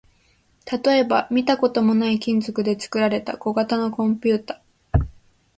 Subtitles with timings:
[0.83, 4.59] 例えば、見たこともない金属で作られた小型のコンピュータ